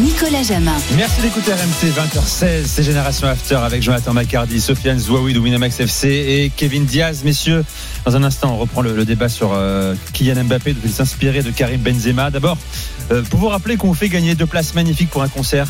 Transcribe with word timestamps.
Nicolas 0.00 0.42
Jamin. 0.42 0.72
Merci 0.96 1.20
d'écouter 1.20 1.52
RMC 1.52 1.92
20h16, 1.92 2.64
c'est 2.66 2.82
Génération 2.82 3.28
After 3.28 3.56
avec 3.56 3.82
Jonathan 3.82 4.12
Macardy, 4.12 4.60
Sofiane 4.60 4.98
Zouaoui 4.98 5.32
de 5.32 5.38
Winamax 5.38 5.80
FC 5.80 6.08
et 6.08 6.52
Kevin 6.54 6.84
Diaz. 6.84 7.22
Messieurs, 7.24 7.64
dans 8.04 8.16
un 8.16 8.24
instant, 8.24 8.52
on 8.54 8.58
reprend 8.58 8.82
le, 8.82 8.94
le 8.96 9.04
débat 9.04 9.28
sur 9.28 9.52
euh, 9.52 9.94
Kylian 10.12 10.44
Mbappé, 10.44 10.74
de 10.74 10.88
s'inspirer 10.88 11.42
de 11.42 11.50
Karim 11.50 11.80
Benzema. 11.80 12.30
D'abord, 12.30 12.58
euh, 13.10 13.22
pour 13.22 13.40
vous 13.40 13.48
rappeler 13.48 13.76
qu'on 13.76 13.88
vous 13.88 13.94
fait 13.94 14.08
gagner 14.08 14.34
deux 14.34 14.46
places 14.46 14.74
magnifiques 14.74 15.10
pour 15.10 15.22
un 15.22 15.28
concert 15.28 15.68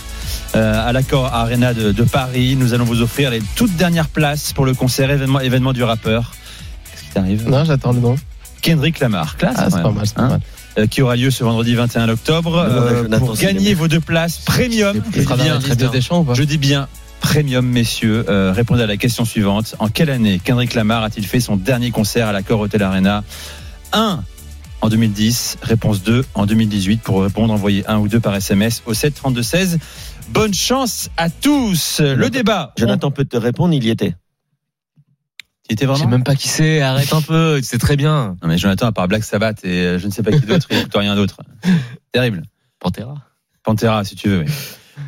euh, 0.54 0.88
à 0.88 0.92
l'accord 0.92 1.26
Arena 1.26 1.74
de, 1.74 1.92
de 1.92 2.02
Paris. 2.02 2.56
Nous 2.56 2.74
allons 2.74 2.84
vous 2.84 3.02
offrir 3.02 3.30
les 3.30 3.42
toutes 3.56 3.76
dernières 3.76 4.08
places 4.08 4.52
pour 4.52 4.64
le 4.64 4.74
concert 4.74 5.10
événement, 5.10 5.40
événement 5.40 5.72
du 5.72 5.82
rappeur. 5.82 6.32
Qu'est-ce 6.90 7.02
qui 7.04 7.10
t'arrive? 7.10 7.48
Non, 7.48 7.64
j'attends 7.64 7.92
le 7.92 8.00
nom. 8.00 8.16
Kendrick 8.62 9.00
Lamar, 9.00 9.36
classe. 9.36 9.56
Ah, 9.58 9.68
c'est 9.70 9.82
pas 9.82 9.90
mal, 9.90 10.06
c'est 10.06 10.14
pas 10.14 10.22
hein? 10.22 10.28
mal. 10.28 10.40
Qui 10.90 11.02
aura 11.02 11.16
lieu 11.16 11.30
ce 11.30 11.44
vendredi 11.44 11.74
21 11.74 12.08
octobre. 12.08 12.56
Euh, 12.56 13.02
Jonathan, 13.02 13.26
pour 13.26 13.36
gagner 13.36 13.74
vos 13.74 13.88
deux 13.88 14.00
places 14.00 14.38
premium, 14.38 15.02
je 15.14 15.34
bien, 15.34 15.60
je 16.34 16.42
dis 16.42 16.58
bien 16.58 16.88
premium, 17.20 17.64
messieurs. 17.64 18.24
Euh, 18.28 18.52
répondez 18.52 18.82
à 18.82 18.86
la 18.86 18.96
question 18.96 19.24
suivante. 19.24 19.76
En 19.78 19.88
quelle 19.88 20.10
année 20.10 20.40
Kendrick 20.42 20.74
Lamar 20.74 21.04
a-t-il 21.04 21.26
fait 21.26 21.40
son 21.40 21.56
dernier 21.56 21.90
concert 21.90 22.28
à 22.28 22.32
l'Accor 22.32 22.60
Hotel 22.60 22.82
Arena? 22.82 23.22
1 23.92 24.22
en 24.80 24.88
2010, 24.88 25.58
réponse 25.62 26.02
2 26.02 26.24
en 26.34 26.46
2018. 26.46 27.00
Pour 27.02 27.22
répondre, 27.22 27.54
envoyez 27.54 27.86
un 27.86 27.98
ou 27.98 28.08
deux 28.08 28.20
par 28.20 28.34
SMS 28.34 28.82
au 28.86 28.94
7 28.94 29.14
32 29.14 29.42
16. 29.42 29.78
Bonne 30.30 30.54
chance 30.54 31.10
à 31.16 31.30
tous. 31.30 32.00
Le 32.00 32.28
débat. 32.28 32.72
Jonathan 32.76 33.10
peut 33.10 33.24
te 33.24 33.36
répondre, 33.36 33.74
il 33.74 33.84
y 33.84 33.90
était. 33.90 34.14
Il 35.68 35.74
était 35.74 35.84
Je 35.86 35.90
sais 35.92 35.98
vraiment. 35.98 36.10
même 36.10 36.24
pas 36.24 36.34
qui 36.34 36.48
c'est, 36.48 36.80
arrête 36.80 37.12
un 37.12 37.22
peu, 37.22 37.56
tu 37.58 37.64
sais 37.64 37.78
très 37.78 37.96
bien. 37.96 38.36
Non 38.42 38.48
mais 38.48 38.58
Jonathan, 38.58 38.86
à 38.86 38.92
part 38.92 39.08
Black 39.08 39.24
Sabbath 39.24 39.64
et 39.64 39.68
euh, 39.86 39.98
je 39.98 40.06
ne 40.06 40.12
sais 40.12 40.22
pas 40.22 40.32
qui 40.32 40.40
d'autre, 40.40 40.66
il 40.70 40.76
n'écoute 40.78 40.92
rien 40.96 41.14
d'autre. 41.14 41.38
Terrible. 42.12 42.42
Pantera 42.80 43.14
Pantera, 43.62 44.04
si 44.04 44.16
tu 44.16 44.28
veux. 44.28 44.40
Oui. 44.40 44.46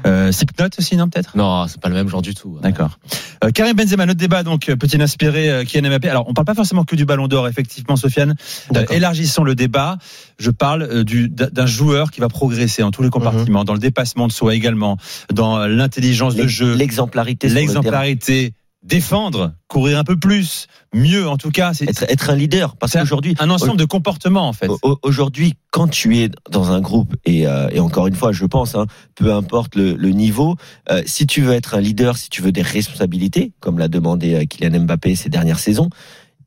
Euh, 0.07 0.33
Slipknot 0.33 0.69
aussi, 0.79 0.97
non 0.97 1.09
peut-être? 1.09 1.37
Non, 1.37 1.67
c'est 1.67 1.79
pas 1.81 1.89
le 1.91 1.95
même 1.95 2.09
genre 2.09 2.23
du 2.23 2.35
tout. 2.35 2.59
D'accord. 2.63 2.99
Euh, 3.45 3.51
Karim 3.51 3.75
Benzema, 3.77 4.07
notre 4.07 4.19
débat 4.19 4.43
donc 4.43 4.69
euh, 4.69 4.77
peut-il 4.77 5.01
inspirer 5.01 5.51
euh, 5.51 5.65
Kylian 5.65 5.89
Mbappé 5.91 6.09
Alors 6.09 6.25
on 6.27 6.33
parle 6.33 6.47
pas 6.47 6.55
forcément 6.55 6.85
que 6.85 6.97
du 6.97 7.05
Ballon 7.05 7.29
d'Or, 7.29 7.49
effectivement, 7.49 7.97
Sofiane. 7.97 8.35
Euh, 8.75 8.85
élargissons 8.91 9.45
le 9.45 9.55
débat. 9.55 9.99
Je 10.39 10.51
parle 10.51 10.83
euh, 10.83 11.05
du 11.05 11.29
d'un 11.29 11.67
joueur 11.67 12.11
qui 12.11 12.21
va 12.21 12.29
progresser 12.29 12.83
en 12.83 12.91
tous 12.91 13.03
les 13.03 13.11
compartiments, 13.11 13.65
dans 13.65 13.75
le 13.75 13.79
dépassement 13.79 14.27
de 14.27 14.33
soi 14.33 14.55
également, 14.55 14.97
dans 15.33 15.67
l'intelligence 15.67 16.35
de 16.35 16.47
jeu, 16.49 16.75
L'exemplarité. 16.75 17.49
l'exemplarité, 17.49 18.55
défendre, 18.85 19.55
courir 19.67 19.99
un 19.99 20.05
peu 20.05 20.17
plus, 20.19 20.67
mieux 20.95 21.27
en 21.27 21.37
tout 21.37 21.51
cas. 21.51 21.73
C'est 21.75 21.89
Être, 21.89 22.05
être 22.09 22.31
un 22.31 22.37
leader. 22.37 22.77
Parce 22.77 22.93
qu'aujourd'hui, 22.93 23.35
un 23.41 23.51
ensemble 23.51 23.79
de 23.79 23.85
comportements 23.87 24.47
en 24.47 24.53
fait. 24.53 24.69
Au- 24.69 24.79
au- 24.83 24.99
Aujourd'hui, 25.03 25.55
quand 25.71 25.89
tu 25.89 26.19
es 26.19 26.31
dans 26.51 26.71
un 26.71 26.81
groupe, 26.81 27.15
et, 27.25 27.47
euh, 27.47 27.69
et 27.73 27.81
encore 27.81 28.07
une 28.07 28.15
fois, 28.15 28.33
je 28.33 28.45
pense, 28.45 28.75
hein, 28.75 28.87
peu 29.15 29.33
importe 29.33 29.75
le, 29.75 29.95
le 29.95 30.11
niveau, 30.11 30.57
euh, 30.91 31.03
si 31.07 31.27
tu 31.27 31.41
veux 31.41 31.53
être 31.53 31.75
un 31.75 31.81
leader, 31.81 32.17
si 32.19 32.29
tu 32.29 32.43
veux 32.43 32.53
des 32.53 32.63
responsabilités, 32.63 33.53
comme 33.61 33.79
l'a 33.79 33.89
demandé 33.89 34.35
euh, 34.35 34.45
Kylian 34.45 34.81
Mbappé 34.81 35.15
ces 35.17 35.31
dernières 35.31 35.59
saisons, 35.59 35.89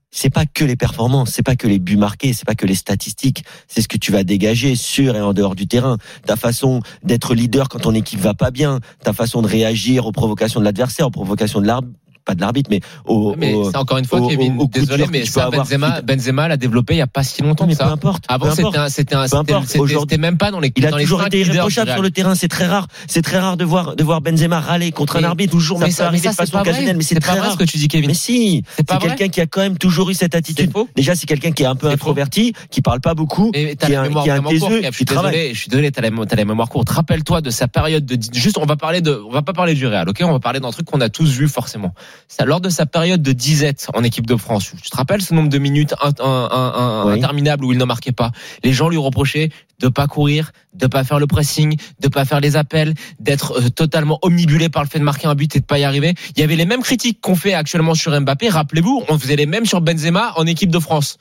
c'est 0.09 0.29
pas 0.29 0.45
que 0.45 0.63
les 0.63 0.77
performances, 0.77 1.31
c'est 1.31 1.43
pas 1.43 1.55
que 1.57 1.67
les 1.67 1.79
buts 1.79 1.97
marqués, 1.97 2.31
c'est 2.33 2.45
pas 2.45 2.55
que 2.55 2.65
les 2.65 2.75
statistiques, 2.75 3.43
c'est 3.67 3.81
ce 3.81 3.87
que 3.89 3.97
tu 3.97 4.11
vas 4.11 4.23
dégager 4.23 4.75
sur 4.75 5.15
et 5.15 5.21
en 5.21 5.33
dehors 5.33 5.53
du 5.53 5.67
terrain. 5.67 5.97
Ta 6.25 6.35
façon 6.37 6.79
d'être 7.03 7.35
leader 7.35 7.67
quand 7.67 7.79
ton 7.79 7.93
équipe 7.93 8.19
va 8.21 8.33
pas 8.33 8.49
bien, 8.51 8.79
ta 9.03 9.11
façon 9.11 9.41
de 9.41 9.47
réagir 9.47 10.05
aux 10.05 10.13
provocations 10.13 10.59
de 10.61 10.65
l'adversaire, 10.65 11.07
aux 11.07 11.11
provocations 11.11 11.59
de 11.61 11.67
l'arbitre, 11.67 11.99
pas 12.27 12.35
de 12.35 12.41
l'arbitre, 12.41 12.69
mais 12.69 12.81
au, 13.05 13.35
Mais 13.37 13.53
au- 13.53 13.75
encore 13.75 13.97
une 13.97 14.05
fois, 14.05 14.19
au- 14.19 14.27
Kevin, 14.27 14.57
au- 14.59 14.67
désolé, 14.67 15.05
mais 15.11 15.25
ça. 15.25 15.49
Benzema, 15.49 16.01
Benzema 16.01 16.47
l'a 16.49 16.57
développé 16.57 16.93
il 16.95 16.97
y 16.97 17.01
a 17.01 17.07
pas 17.07 17.23
si 17.23 17.41
longtemps 17.41 17.65
mais 17.65 17.73
que 17.73 17.79
peu 17.79 17.85
ça. 17.85 17.91
importe. 17.91 18.25
Avant, 18.27 18.51
c'était 18.53 18.77
un, 18.77 18.89
c'était 18.89 19.15
un, 19.15 19.25
c'était 19.27 20.17
même 20.17 20.37
pas 20.37 20.51
dans 20.51 20.59
les, 20.59 20.71
Il 20.75 20.85
a 20.85 20.91
dans 20.91 20.97
toujours 20.99 21.25
été 21.25 21.39
irréprochable 21.39 21.91
sur 21.91 22.01
le 22.01 22.11
terrain, 22.11 22.35
c'est 22.35 22.47
très 22.49 22.67
rare. 22.67 22.87
C'est 23.07 23.21
très 23.21 23.39
rare 23.39 23.55
de 23.57 23.63
voir 23.63 23.95
de 23.95 24.03
voir 24.03 24.21
Benzema 24.21 24.59
râler 24.59 24.91
contre 24.91 25.15
un 25.17 25.23
arbitre. 25.23 25.51
Toujours, 25.51 25.79
Mais 25.79 25.91
ça 25.91 26.11
ça, 26.11 26.17
ça, 26.17 26.29
de 26.31 26.35
façon 26.35 26.57
occasionnelle, 26.59 26.97
mais 26.97 27.03
c'est 27.03 27.19
très 27.19 27.39
rare. 27.39 27.53
ce 27.53 27.57
que 27.57 27.63
tu 27.63 27.77
dis, 27.77 27.87
Kevin. 27.87 28.07
Mais 28.09 28.13
si, 28.13 28.63
C'est 28.75 28.85
quelqu'un 28.99 29.29
qui 29.29 29.39
a 29.41 29.45
quand 29.47 29.61
même 29.61 29.77
toujours 29.77 30.09
eu 30.09 30.13
cette 30.13 30.35
attitude. 30.35 30.71
Déjà, 30.95 31.15
c'est 31.15 31.25
quelqu'un 31.25 31.51
qui 31.51 31.63
est 31.63 31.67
un 31.67 31.75
peu 31.75 31.87
introverti, 31.89 32.53
qui 32.69 32.81
parle 32.81 32.99
pas 32.99 33.13
beaucoup, 33.13 33.51
qui 33.51 33.59
est 33.59 33.83
un, 33.95 34.09
taiseux, 34.43 34.81
je 34.83 34.91
suis 34.91 35.05
désolé, 35.05 35.53
je 35.53 35.59
suis 35.59 35.69
désolé, 35.69 35.91
t'as 35.91 36.01
la 36.01 36.45
mémoire 36.45 36.69
courte. 36.69 36.89
Rappelle-toi 36.89 37.41
de 37.41 37.49
sa 37.49 37.67
période 37.67 38.05
de, 38.05 38.17
juste, 38.33 38.57
on 38.57 38.65
va 38.65 38.75
parler 38.75 39.01
de, 39.01 39.21
on 39.27 39.31
va 39.31 39.41
pas 39.41 39.53
parler 39.53 39.73
du 39.73 39.87
Real, 39.87 40.09
ok? 40.09 40.21
On 40.23 40.31
va 40.31 40.39
parler 40.39 40.59
d'un 40.59 40.71
truc 40.71 40.85
qu'on 40.85 41.01
a 41.01 41.09
tous 41.09 41.29
vu, 41.31 41.47
forcément. 41.47 41.93
Ça, 42.27 42.45
lors 42.45 42.61
de 42.61 42.69
sa 42.69 42.85
période 42.85 43.21
de 43.21 43.31
disette 43.31 43.87
en 43.93 44.03
équipe 44.03 44.25
de 44.27 44.35
France, 44.35 44.71
tu 44.81 44.89
te 44.89 44.95
rappelles 44.97 45.21
ce 45.21 45.33
nombre 45.33 45.49
de 45.49 45.57
minutes 45.57 45.93
un- 46.01 46.11
un- 46.19 46.49
un- 46.51 46.73
un- 46.75 47.05
Oui. 47.07 47.13
interminable 47.13 47.65
où 47.65 47.71
il 47.71 47.77
ne 47.77 47.85
marquait 47.85 48.11
pas? 48.11 48.31
Les 48.63 48.73
gens 48.73 48.89
lui 48.89 48.97
reprochaient 48.97 49.49
de 49.79 49.87
pas 49.87 50.07
courir, 50.07 50.51
de 50.73 50.87
pas 50.87 51.03
faire 51.03 51.19
le 51.19 51.27
pressing, 51.27 51.77
de 51.99 52.07
pas 52.07 52.25
faire 52.25 52.39
les 52.39 52.55
appels, 52.55 52.93
d'être 53.19 53.59
euh, 53.59 53.69
totalement 53.69 54.19
omnibulé 54.23 54.69
par 54.69 54.83
le 54.83 54.89
fait 54.89 54.99
de 54.99 55.03
marquer 55.03 55.27
un 55.27 55.35
but 55.35 55.55
et 55.55 55.59
de 55.59 55.65
pas 55.65 55.77
y 55.79 55.83
arriver. 55.83 56.15
Il 56.35 56.39
y 56.39 56.43
avait 56.43 56.55
les 56.55 56.65
mêmes 56.65 56.81
critiques 56.81 57.21
qu'on 57.21 57.35
fait 57.35 57.53
actuellement 57.53 57.93
sur 57.93 58.19
Mbappé. 58.19 58.49
Rappelez-vous, 58.49 59.03
on 59.09 59.17
faisait 59.19 59.35
les 59.35 59.45
mêmes 59.45 59.65
sur 59.65 59.81
Benzema 59.81 60.33
en 60.35 60.45
équipe 60.47 60.71
de 60.71 60.79
France. 60.79 61.17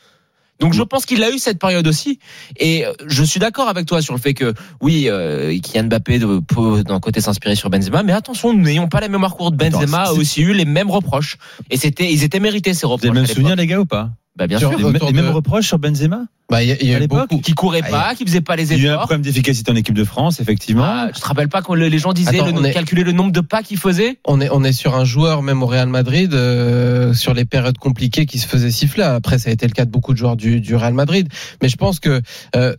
Donc 0.61 0.73
je 0.73 0.83
pense 0.83 1.05
qu'il 1.07 1.23
a 1.23 1.31
eu 1.31 1.39
cette 1.39 1.59
période 1.59 1.87
aussi. 1.87 2.19
Et 2.59 2.87
euh, 2.87 2.93
je 3.07 3.23
suis 3.25 3.39
d'accord 3.41 3.69
avec 3.69 3.87
toi 3.87 4.01
sur 4.03 4.15
le 4.15 4.21
fait 4.21 4.35
que 4.35 4.55
oui, 4.81 5.07
euh, 5.09 5.57
Kylian 5.61 5.85
Mbappé 5.85 6.19
de- 6.19 6.41
peut 6.41 6.83
d'un 6.83 6.99
côté 7.01 7.21
s'inspirer 7.21 7.55
sur 7.55 7.69
Benzema, 7.71 8.03
mais 8.03 8.13
attention, 8.13 8.55
n'ayons 8.55 8.89
pas 8.89 9.01
la 9.01 9.09
mémoire 9.09 9.35
courte. 9.37 9.55
Benzema 9.55 9.99
a 9.99 10.03
Attends, 10.05 10.17
aussi 10.19 10.41
eu 10.43 10.53
les 10.55 10.65
mêmes 10.65 10.91
reproches. 10.91 11.37
Et 11.71 11.77
c'était, 11.77 12.13
ils 12.13 12.25
étaient 12.25 12.41
mérités 12.41 12.73
ces 12.75 12.87
Vous 12.87 12.93
reproches. 12.93 13.11
avez 13.11 13.15
le 13.15 13.19
à 13.25 13.27
même 13.27 13.35
souvenir 13.35 13.57
les 13.57 13.67
gars 13.67 13.81
ou 13.81 13.87
pas? 13.87 14.11
Bah 14.37 14.47
bien 14.47 14.59
Sur- 14.59 14.69
sûr. 14.71 14.79
les, 14.91 14.93
les 14.99 14.99
de- 14.99 15.13
mêmes 15.13 15.31
reproches 15.31 15.67
sur 15.67 15.79
Benzema? 15.79 16.23
Bah, 16.49 16.63
il 16.63 16.69
y 16.69 16.73
a, 16.73 16.77
il 16.81 16.87
y 16.89 16.93
a 16.93 16.95
À 16.95 16.99
eu 16.99 17.01
l'époque, 17.01 17.29
beaucoup. 17.29 17.43
Qui 17.43 17.55
courait 17.55 17.83
pas, 17.83 18.15
qui 18.15 18.25
faisait 18.25 18.41
pas 18.41 18.55
les 18.55 18.73
Il 18.73 18.79
y 18.79 18.83
a 18.83 18.85
eu 18.85 18.87
un 18.87 18.93
efforts. 18.93 19.01
problème 19.07 19.23
d'efficacité 19.23 19.73
en 19.73 19.75
équipe 19.75 19.97
de 19.97 20.05
France, 20.05 20.39
effectivement. 20.39 20.85
Ah, 20.87 21.09
tu 21.13 21.21
te 21.21 21.27
rappelles 21.27 21.49
pas 21.49 21.61
quand 21.61 21.75
le- 21.75 21.89
les 21.89 21.99
gens 21.99 22.13
disaient 22.13 22.39
Attends, 22.41 22.47
le, 22.47 22.61
on 22.61 22.65
est- 22.65 22.73
calculer 22.73 23.03
le 23.03 23.11
nombre 23.11 23.33
de 23.33 23.41
pas 23.41 23.65
qu'il 23.65 23.79
faisait 23.79 24.19
On 24.25 24.41
est, 24.41 24.49
on 24.53 24.63
est 24.63 24.73
sur 24.73 24.95
un 24.95 25.05
joueur, 25.05 25.43
même 25.43 25.63
au 25.65 25.67
Real 25.67 25.89
Madrid, 25.89 26.33
euh, 26.35 27.15
sur 27.15 27.35
les 27.35 27.45
périodes 27.45 27.79
compliquées 27.79 28.27
qui 28.27 28.39
se 28.39 28.47
faisait 28.47 28.71
siffler. 28.71 29.03
Après, 29.03 29.39
ça 29.39 29.51
a 29.51 29.53
été 29.53 29.67
le 29.67 29.73
cas 29.73 29.85
de 29.87 29.91
beaucoup 29.91 30.13
de 30.13 30.19
joueurs 30.19 30.37
du, 30.37 30.61
du 30.61 30.77
Real 30.77 30.95
Madrid. 30.95 31.29
Mais 31.63 31.69
je 31.69 31.77
pense 31.77 31.99
que 31.99 32.21
euh, 32.55 32.75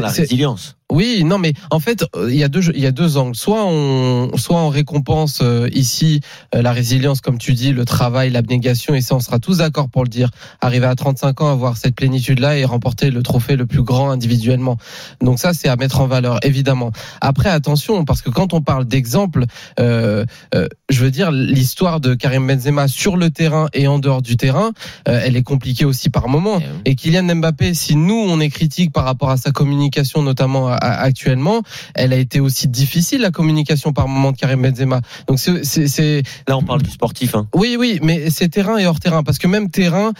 la 0.00 0.08
résilience. 0.08 0.76
Oui, 0.90 1.22
non, 1.24 1.38
mais 1.38 1.52
en 1.70 1.78
fait, 1.78 2.04
euh, 2.16 2.28
il 2.32 2.36
y 2.36 2.42
a 2.42 2.48
deux, 2.48 2.62
il 2.74 2.80
y 2.80 2.86
a 2.86 2.90
deux 2.90 3.16
angles. 3.16 3.36
Soit 3.36 3.64
on, 3.64 4.36
soit 4.36 4.56
on 4.56 4.68
récompense 4.70 5.38
euh, 5.40 5.68
ici 5.72 6.20
euh, 6.52 6.62
la 6.62 6.72
résilience, 6.72 7.20
comme 7.20 7.38
tu 7.38 7.52
dis, 7.52 7.72
le 7.72 7.84
travail, 7.84 8.30
l'abnégation, 8.30 8.94
et 8.96 9.00
ça, 9.00 9.14
on 9.14 9.20
sera 9.20 9.38
tous 9.38 9.58
d'accord 9.58 9.88
pour 9.88 10.02
le 10.02 10.08
dire. 10.08 10.30
Arriver 10.60 10.86
à 10.86 10.96
35 10.96 11.42
ans, 11.42 11.52
avoir 11.52 11.76
cette 11.76 11.94
plénitude-là 11.94 12.58
et 12.58 12.64
remporter 12.64 13.09
le 13.10 13.22
trophée 13.22 13.56
le 13.56 13.66
plus 13.66 13.82
grand 13.82 14.10
individuellement. 14.10 14.76
Donc 15.20 15.38
ça, 15.38 15.52
c'est 15.52 15.68
à 15.68 15.76
mettre 15.76 16.00
en 16.00 16.06
valeur, 16.06 16.38
évidemment. 16.42 16.92
Après, 17.20 17.48
attention, 17.48 18.04
parce 18.04 18.22
que 18.22 18.30
quand 18.30 18.54
on 18.54 18.60
parle 18.60 18.84
d'exemple, 18.84 19.44
euh, 19.78 20.24
euh, 20.54 20.66
je 20.88 21.04
veux 21.04 21.10
dire, 21.10 21.30
l'histoire 21.30 22.00
de 22.00 22.14
Karim 22.14 22.46
Benzema 22.46 22.88
sur 22.88 23.16
le 23.16 23.30
terrain 23.30 23.68
et 23.72 23.86
en 23.86 23.98
dehors 23.98 24.22
du 24.22 24.36
terrain, 24.36 24.72
euh, 25.08 25.20
elle 25.24 25.36
est 25.36 25.42
compliquée 25.42 25.84
aussi 25.84 26.10
par 26.10 26.28
moment. 26.28 26.60
Eh 26.84 26.90
et 26.90 26.94
Kylian 26.94 27.34
Mbappé, 27.36 27.74
si 27.74 27.96
nous, 27.96 28.14
on 28.14 28.40
est 28.40 28.48
critique 28.48 28.92
par 28.92 29.04
rapport 29.04 29.30
à 29.30 29.36
sa 29.36 29.50
communication, 29.50 30.22
notamment 30.22 30.68
actuellement, 30.68 31.62
elle 31.94 32.12
a 32.12 32.16
été 32.16 32.40
aussi 32.40 32.68
difficile, 32.68 33.20
la 33.20 33.30
communication 33.30 33.92
par 33.92 34.08
moment 34.08 34.32
de 34.32 34.36
Karim 34.36 34.62
Benzema. 34.62 35.00
Donc 35.26 35.38
c'est... 35.38 36.22
Là, 36.48 36.56
on 36.56 36.62
parle 36.62 36.82
du 36.82 36.90
sportif. 36.90 37.34
Hein. 37.34 37.46
Oui, 37.54 37.76
oui, 37.78 37.98
mais 38.02 38.30
c'est 38.30 38.48
terrain 38.48 38.78
et 38.78 38.86
hors 38.86 39.00
terrain. 39.00 39.22
Parce 39.22 39.38
que 39.38 39.46
même 39.46 39.70
terrain, 39.70 40.12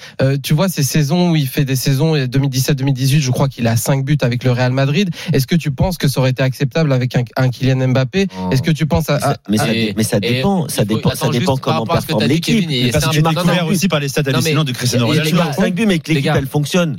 tu 0.42 0.54
vois, 0.54 0.68
ces 0.68 0.82
saisons 0.82 1.30
où 1.30 1.36
il 1.36 1.46
fait 1.46 1.64
des 1.64 1.76
saisons 1.76 2.14
2017 2.26 2.79
2018, 2.80 3.20
je 3.20 3.30
crois 3.30 3.48
qu'il 3.48 3.66
a 3.66 3.76
5 3.76 4.04
buts 4.04 4.18
avec 4.22 4.44
le 4.44 4.52
Real 4.52 4.72
Madrid. 4.72 5.10
Est-ce 5.32 5.46
que 5.46 5.54
tu 5.54 5.70
penses 5.70 5.98
que 5.98 6.08
ça 6.08 6.20
aurait 6.20 6.30
été 6.30 6.42
acceptable 6.42 6.92
avec 6.92 7.14
un, 7.36 7.48
Kylian 7.50 7.88
Mbappé? 7.88 8.26
Oh. 8.36 8.50
Est-ce 8.50 8.62
que 8.62 8.70
tu 8.70 8.86
penses 8.86 9.10
à, 9.10 9.36
mais, 9.48 9.58
ça, 9.58 9.66
mais, 9.66 10.02
ça, 10.02 10.10
ça, 10.10 10.20
dépend, 10.20 10.68
ça 10.68 10.84
dépend, 10.84 11.14
ça 11.14 11.28
dépend 11.28 11.56
comment 11.56 11.86
performe 11.86 12.24
l'équipe. 12.24 12.92
Parce 12.92 13.06
que 13.06 13.10
tu 13.10 13.22
découvert 13.22 13.66
aussi 13.66 13.88
par 13.88 14.00
les 14.00 14.08
stats 14.08 14.22
hallucinants 14.26 14.64
de 14.64 14.72
Cristiano 14.72 15.06
Ronaldo. 15.06 15.38
5 15.56 15.74
buts, 15.74 15.86
mais 15.86 15.98
que 15.98 16.12
l'équipe 16.12 16.32
elle 16.34 16.46
fonctionne. 16.46 16.96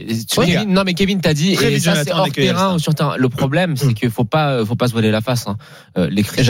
Non, 0.67 0.83
mais 0.85 0.93
Kevin, 0.93 1.19
t'as 1.21 1.33
dit 1.33 1.55
sur 1.55 2.93
terrain. 2.95 3.17
Le 3.17 3.29
problème, 3.29 3.75
c'est 3.77 3.93
qu'il 3.93 4.11
faut 4.11 4.25
pas, 4.25 4.63
faut 4.65 4.75
pas 4.75 4.87
se 4.87 4.93
voiler 4.93 5.11
la 5.11 5.21
face. 5.21 5.47
Hein. 5.47 5.57
Euh, 5.97 6.09
les 6.09 6.23
critiques 6.23 6.45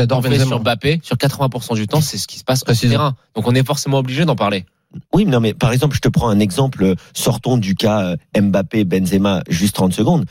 sur 0.47 0.59
Mbappé, 0.59 0.99
sur 1.03 1.15
80% 1.15 1.75
du 1.75 1.87
temps, 1.87 2.01
c'est 2.01 2.17
ce 2.17 2.27
qui 2.27 2.39
se 2.39 2.43
passe 2.43 2.63
au 2.67 2.73
terrain. 2.73 3.15
Donc 3.35 3.47
on 3.47 3.55
est 3.55 3.65
forcément 3.65 3.99
obligé 3.99 4.25
d'en 4.25 4.35
parler. 4.35 4.65
Oui, 5.13 5.25
mais 5.25 5.31
non, 5.31 5.39
mais 5.39 5.53
par 5.53 5.71
exemple, 5.71 5.95
je 5.95 6.01
te 6.01 6.09
prends 6.09 6.29
un 6.29 6.39
exemple. 6.39 6.95
Sortons 7.13 7.57
du 7.57 7.75
cas 7.75 8.15
euh, 8.37 8.41
Mbappé, 8.41 8.83
Benzema, 8.83 9.41
juste 9.49 9.75
30 9.75 9.93
secondes. 9.93 10.25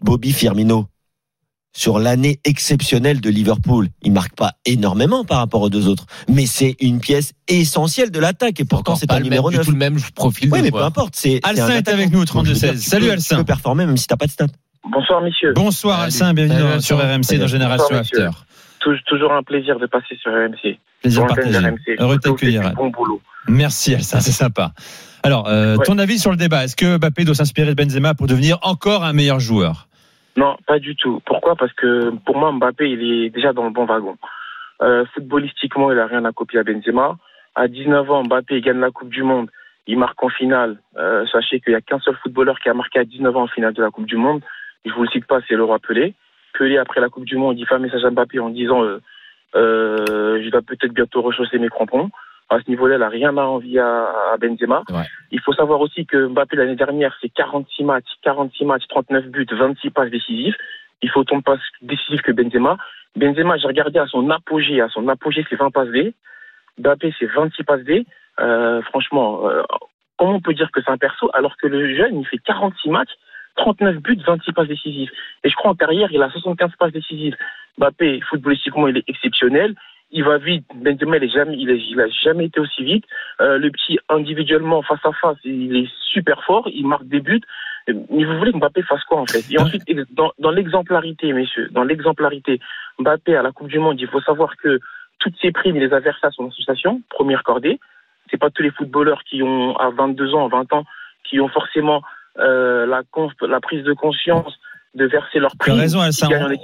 Bobby 0.00 0.32
Firmino. 0.32 0.86
Sur 1.76 1.98
l'année 1.98 2.38
exceptionnelle 2.44 3.20
de 3.20 3.28
Liverpool, 3.30 3.88
il 4.02 4.12
marque 4.12 4.36
pas 4.36 4.52
énormément 4.64 5.24
par 5.24 5.38
rapport 5.38 5.60
aux 5.60 5.70
deux 5.70 5.88
autres, 5.88 6.06
mais 6.28 6.46
c'est 6.46 6.76
une 6.80 7.00
pièce 7.00 7.32
essentielle 7.48 8.12
de 8.12 8.20
l'attaque 8.20 8.60
et 8.60 8.64
pourtant 8.64 8.94
c'est 8.94 9.10
un 9.10 9.18
le 9.18 9.24
numéro 9.24 9.48
même, 9.50 9.54
du 9.54 9.56
9. 9.58 9.66
tout 9.66 9.72
le 9.72 9.78
même 9.78 9.98
profil. 10.14 10.50
Oui, 10.52 10.60
de 10.60 10.64
mais 10.66 10.70
peu 10.70 10.84
importe. 10.84 11.14
C'est 11.16 11.40
Alcin 11.42 11.68
est 11.70 11.88
avec 11.88 12.12
nous, 12.12 12.24
Donc, 12.24 12.46
je 12.46 12.52
veux 12.52 12.54
32-16. 12.56 12.60
dire, 12.60 12.72
tu 12.74 12.78
Salut, 12.78 13.06
peux- 13.06 13.12
Alcin. 13.12 13.34
Tu 13.34 13.40
peux 13.40 13.44
performer 13.46 13.86
même 13.86 13.96
si 13.96 14.06
t'as 14.06 14.16
pas 14.16 14.26
de 14.26 14.30
stats. 14.30 14.46
Bonsoir 14.88 15.20
messieurs. 15.22 15.52
Bonsoir. 15.56 15.98
Alcin, 15.98 16.32
bienvenue 16.32 16.60
Salut, 16.60 16.82
sur 16.82 16.98
RMC 16.98 17.38
dans. 17.40 17.48
Génération 17.48 17.86
Bonsoir. 17.90 18.00
After. 18.02 18.28
Toujours 19.06 19.32
un 19.32 19.42
plaisir 19.42 19.78
de 19.78 19.86
passer 19.86 20.16
sur 20.16 20.32
RMC. 20.32 20.78
Plaisir 21.02 21.26
partagé. 21.26 21.50
d'RMC. 21.60 21.96
Heureux 21.98 22.16
de 22.16 22.20
t'accueillir. 22.20 22.72
Bon 22.74 22.88
boulot. 22.90 23.20
Merci 23.48 23.92
Elsa, 23.92 24.20
c'est 24.20 24.32
sympa. 24.32 24.70
Alors, 25.22 25.48
euh, 25.48 25.76
Ouais. 25.76 25.84
ton 25.84 25.98
avis 25.98 26.18
sur 26.18 26.30
le 26.30 26.36
débat 26.36 26.64
Est-ce 26.64 26.76
que 26.76 26.98
Mbappé 26.98 27.24
doit 27.24 27.34
s'inspirer 27.34 27.74
de 27.74 27.82
Benzema 27.82 28.14
pour 28.14 28.26
devenir 28.26 28.58
encore 28.62 29.04
un 29.04 29.12
meilleur 29.12 29.40
joueur? 29.40 29.88
Non, 30.36 30.56
pas 30.66 30.78
du 30.78 30.96
tout. 30.96 31.20
Pourquoi? 31.24 31.54
Parce 31.56 31.72
que 31.74 32.10
pour 32.26 32.36
moi, 32.36 32.52
Mbappé, 32.52 32.90
il 32.90 33.02
est 33.24 33.30
déjà 33.30 33.52
dans 33.52 33.64
le 33.64 33.70
bon 33.70 33.84
wagon. 33.86 34.16
Euh, 34.82 35.04
footballistiquement, 35.14 35.92
il 35.92 35.98
a 35.98 36.06
rien 36.06 36.24
à 36.24 36.32
copier 36.32 36.58
à 36.58 36.62
Benzema. 36.64 37.16
À 37.54 37.68
19 37.68 38.10
ans, 38.10 38.24
Mbappé 38.24 38.60
gagne 38.60 38.80
la 38.80 38.90
Coupe 38.90 39.10
du 39.10 39.22
Monde. 39.22 39.48
Il 39.86 39.98
marque 39.98 40.22
en 40.24 40.28
finale. 40.30 40.78
Euh, 40.98 41.24
sachez 41.30 41.60
qu'il 41.60 41.72
n'y 41.72 41.76
a 41.76 41.80
qu'un 41.80 42.00
seul 42.00 42.16
footballeur 42.22 42.58
qui 42.58 42.68
a 42.68 42.74
marqué 42.74 42.98
à 42.98 43.04
19 43.04 43.36
ans 43.36 43.42
en 43.42 43.46
finale 43.48 43.74
de 43.74 43.82
la 43.82 43.90
Coupe 43.90 44.06
du 44.06 44.16
Monde. 44.16 44.40
Je 44.84 44.92
vous 44.92 45.02
le 45.02 45.08
cite 45.08 45.26
pas, 45.26 45.38
c'est 45.48 45.54
le 45.54 45.64
roi 45.64 45.78
Pelé. 45.78 46.14
Pelé, 46.58 46.78
après 46.78 47.00
la 47.00 47.08
Coupe 47.08 47.24
du 47.24 47.36
Monde, 47.36 47.58
il 47.58 47.66
fait 47.66 47.74
un 47.74 47.78
message 47.78 48.04
à 48.04 48.10
Mbappé 48.10 48.38
en 48.38 48.50
disant 48.50 48.82
euh, 48.82 49.00
euh, 49.54 50.42
Je 50.42 50.48
dois 50.50 50.62
peut-être 50.62 50.92
bientôt 50.92 51.22
rechausser 51.22 51.58
mes 51.58 51.68
crampons. 51.68 52.10
À 52.50 52.60
ce 52.60 52.68
niveau-là, 52.70 52.96
il 52.96 53.00
n'a 53.00 53.08
rien 53.08 53.36
à 53.36 53.42
envier 53.42 53.80
à, 53.80 54.08
à 54.32 54.36
Benzema. 54.36 54.82
Ouais. 54.90 55.06
Il 55.30 55.40
faut 55.40 55.52
savoir 55.54 55.80
aussi 55.80 56.06
que 56.06 56.26
Mbappé, 56.26 56.56
l'année 56.56 56.76
dernière, 56.76 57.16
c'est 57.20 57.30
46 57.30 57.84
matchs, 57.84 58.10
46 58.22 58.64
matchs, 58.64 58.86
39 58.88 59.26
buts, 59.26 59.46
26 59.50 59.90
passes 59.90 60.10
décisives. 60.10 60.54
Il 61.02 61.10
faut 61.10 61.20
autant 61.20 61.38
de 61.38 61.42
passes 61.42 61.60
décisives 61.82 62.22
que 62.22 62.32
Benzema. 62.32 62.76
Benzema, 63.16 63.56
j'ai 63.56 63.66
regardé 63.66 63.98
à 63.98 64.06
son 64.06 64.30
apogée, 64.30 64.80
à 64.80 64.88
son 64.88 65.08
apogée, 65.08 65.44
c'est 65.48 65.56
20 65.56 65.70
passes 65.70 65.88
D. 65.88 66.14
Mbappé, 66.78 67.14
c'est 67.18 67.26
26 67.26 67.64
passes 67.64 67.84
D. 67.84 68.06
Euh, 68.40 68.82
franchement, 68.82 69.48
euh, 69.48 69.62
comment 70.18 70.34
on 70.34 70.40
peut 70.40 70.54
dire 70.54 70.70
que 70.72 70.80
c'est 70.82 70.90
un 70.90 70.98
perso 70.98 71.30
alors 71.34 71.56
que 71.56 71.66
le 71.66 71.94
jeune, 71.94 72.20
il 72.20 72.26
fait 72.26 72.38
46 72.38 72.90
matchs, 72.90 73.12
39 73.56 73.96
buts, 73.98 74.18
26 74.26 74.52
passes 74.52 74.68
décisives. 74.68 75.10
Et 75.44 75.48
je 75.50 75.54
crois 75.54 75.70
en 75.70 75.74
carrière, 75.74 76.08
il 76.12 76.22
a 76.22 76.30
75 76.30 76.70
passes 76.78 76.92
décisives. 76.92 77.36
Mbappé, 77.78 78.20
footballistiquement, 78.28 78.88
il 78.88 78.98
est 78.98 79.08
exceptionnel. 79.08 79.74
Il 80.10 80.22
va 80.24 80.38
vite. 80.38 80.64
Benzema, 80.74 81.16
il, 81.16 81.24
est 81.24 81.28
jamais, 81.28 81.56
il, 81.58 81.70
est- 81.70 81.82
il 81.90 82.00
a 82.00 82.08
jamais 82.08 82.46
été 82.46 82.60
aussi 82.60 82.84
vite. 82.84 83.04
Euh, 83.40 83.58
le 83.58 83.70
petit, 83.70 83.98
individuellement, 84.08 84.82
face 84.82 85.04
à 85.04 85.12
face, 85.12 85.38
il 85.44 85.76
est 85.76 85.88
super 86.12 86.42
fort. 86.44 86.68
Il 86.72 86.86
marque 86.86 87.06
des 87.06 87.20
buts. 87.20 87.40
Mais 87.88 88.24
vous 88.24 88.38
voulez 88.38 88.52
que 88.52 88.56
Mbappé 88.58 88.82
fasse 88.82 89.02
quoi, 89.04 89.20
en 89.20 89.26
fait? 89.26 89.44
Et 89.50 89.58
ensuite, 89.58 89.82
dans, 90.14 90.32
dans 90.38 90.50
l'exemplarité, 90.50 91.32
messieurs, 91.32 91.68
dans 91.72 91.84
l'exemplarité, 91.84 92.60
Mbappé, 92.98 93.36
à 93.36 93.42
la 93.42 93.50
Coupe 93.52 93.68
du 93.68 93.78
Monde, 93.78 94.00
il 94.00 94.06
faut 94.08 94.20
savoir 94.20 94.56
que 94.56 94.78
toutes 95.18 95.36
ses 95.40 95.52
primes, 95.52 95.76
les 95.76 95.92
a 95.92 96.00
versées 96.00 96.26
à 96.26 96.30
son 96.30 96.48
association, 96.48 97.02
première 97.10 97.42
cordée. 97.42 97.78
C'est 98.30 98.38
pas 98.38 98.50
tous 98.50 98.62
les 98.62 98.70
footballeurs 98.70 99.22
qui 99.24 99.42
ont, 99.42 99.76
à 99.76 99.90
22 99.90 100.34
ans, 100.34 100.48
20 100.48 100.72
ans, 100.72 100.84
qui 101.24 101.40
ont 101.40 101.48
forcément 101.48 102.02
la, 102.36 103.04
con- 103.10 103.32
la 103.42 103.60
prise 103.60 103.84
de 103.84 103.94
conscience 103.94 104.56
de 104.94 105.06
verser 105.06 105.40
leurs 105.40 105.50
Tu 105.52 105.56
primes. 105.58 105.74
as 105.74 105.80
raison, 105.80 105.98
en 105.98 106.04
On, 106.04 106.06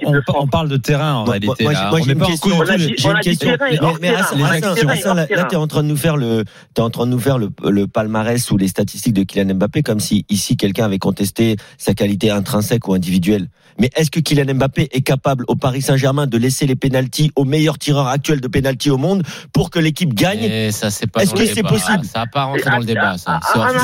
on- 0.07 0.11
de 0.11 0.21
France. 0.21 0.37
on 0.39 0.47
parle 0.47 0.69
de 0.69 0.77
terrain 0.77 1.15
en 1.15 1.23
Moi, 1.25 1.31
réalité. 1.31 1.63
moi, 1.65 1.73
moi, 1.89 1.99
j'ai 2.05 2.11
une 2.13 2.19
question. 2.19 2.49
cause 2.51 2.59
On 2.59 2.61
a 2.61 2.65
tous 2.65 2.71
les- 2.79 2.87
dit- 2.87 2.93
J'ai 2.97 3.07
on 3.07 3.11
une 3.11 3.17
a 3.17 3.19
dit 3.19 3.29
question. 3.29 3.49
terrain 3.51 3.65
et 3.67 3.71
Mais, 3.71 3.79
hors 3.81 3.93
mais 4.01 4.07
terrain. 4.07 4.19
Hassan, 4.21 4.37
On 4.41 4.45
a 4.45 4.49
dit 4.51 4.57
Hassan, 4.57 4.75
terrain 4.75 4.93
et 4.93 4.97
Hassan, 4.99 5.09
hors 5.09 5.15
là, 5.15 5.25
là, 5.35 5.43
t'es 5.45 5.55
en 5.57 5.67
train 5.67 5.83
de 5.83 5.87
nous 5.89 5.97
faire 5.97 6.15
le, 6.17 6.43
t'es 6.73 6.81
en 6.81 6.89
train 6.89 7.05
de 7.05 7.11
nous 7.11 7.19
faire 7.19 7.37
le, 7.37 7.49
le 7.69 7.87
palmarès 7.87 8.49
ou 8.51 8.57
les 8.57 8.67
statistiques 8.69 9.13
de 9.13 9.23
Kylian 9.23 9.55
Mbappé 9.55 9.83
comme 9.83 9.99
si 9.99 10.25
ici 10.29 10.55
quelqu'un 10.55 10.85
avait 10.85 10.97
contesté 10.99 11.57
sa 11.77 11.93
qualité 11.93 12.31
intrinsèque 12.31 12.87
ou 12.87 12.93
individuelle. 12.93 13.47
Mais 13.79 13.89
est-ce 13.95 14.11
que 14.11 14.19
Kylian 14.19 14.53
Mbappé 14.55 14.89
est 14.91 15.01
capable 15.01 15.43
au 15.47 15.55
Paris 15.55 15.81
Saint-Germain 15.81 16.27
de 16.27 16.37
laisser 16.37 16.67
les 16.67 16.75
pénalties 16.75 17.31
au 17.35 17.43
meilleur 17.45 17.77
tireur 17.79 18.07
actuel 18.07 18.39
de 18.39 18.47
pénalty 18.47 18.89
au 18.89 18.97
monde 18.97 19.23
pour 19.53 19.69
que 19.71 19.79
l'équipe 19.79 20.13
gagne 20.13 20.43
Et 20.43 20.71
ça, 20.71 20.89
c'est 20.89 21.07
pas 21.11 21.23
Est-ce 21.23 21.33
que 21.33 21.45
c'est 21.45 21.63
possible 21.63 22.05
Ça 22.05 22.19
n'a 22.19 22.27
pas 22.27 22.43
rentré 22.45 22.69
dans 22.69 22.77
le 22.77 22.83
à- 22.83 22.85
débat, 22.85 23.17
ça. 23.17 23.39
ça. 23.41 23.59
un- 23.65 23.79